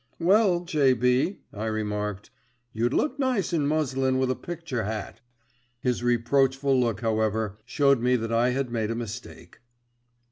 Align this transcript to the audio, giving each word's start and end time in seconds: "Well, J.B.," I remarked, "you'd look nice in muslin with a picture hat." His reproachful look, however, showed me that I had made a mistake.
"Well, 0.19 0.61
J.B.," 0.61 1.41
I 1.53 1.65
remarked, 1.67 2.31
"you'd 2.73 2.91
look 2.91 3.19
nice 3.19 3.53
in 3.53 3.67
muslin 3.67 4.17
with 4.17 4.31
a 4.31 4.35
picture 4.35 4.85
hat." 4.85 5.21
His 5.79 6.01
reproachful 6.01 6.79
look, 6.79 7.01
however, 7.01 7.59
showed 7.65 7.99
me 8.01 8.15
that 8.15 8.33
I 8.33 8.49
had 8.49 8.71
made 8.71 8.89
a 8.89 8.95
mistake. 8.95 9.59